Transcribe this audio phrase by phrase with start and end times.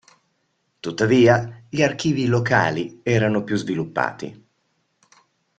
[0.79, 4.47] Tuttavia, gli archivi "locali" erano più sviluppati.